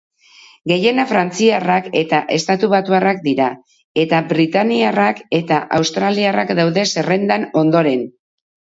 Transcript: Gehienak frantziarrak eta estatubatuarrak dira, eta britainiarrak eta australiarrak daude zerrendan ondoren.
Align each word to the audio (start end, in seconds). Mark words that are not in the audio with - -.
Gehienak 0.69 1.09
frantziarrak 1.11 1.89
eta 2.01 2.21
estatubatuarrak 2.37 3.21
dira, 3.29 3.51
eta 4.07 4.25
britainiarrak 4.35 5.23
eta 5.43 5.63
australiarrak 5.83 6.57
daude 6.63 6.89
zerrendan 6.97 7.49
ondoren. 7.65 8.07